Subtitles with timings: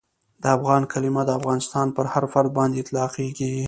[0.41, 3.53] د افغان کلیمه د افغانستان پر هر فرد باندي اطلاقیږي.